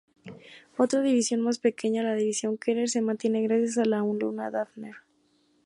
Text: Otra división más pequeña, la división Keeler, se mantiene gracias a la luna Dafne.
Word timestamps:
Otra 0.77 1.03
división 1.03 1.41
más 1.41 1.59
pequeña, 1.59 2.01
la 2.01 2.15
división 2.15 2.57
Keeler, 2.57 2.89
se 2.89 3.03
mantiene 3.03 3.43
gracias 3.43 3.77
a 3.77 3.85
la 3.85 3.99
luna 3.99 4.49
Dafne. 4.49 4.93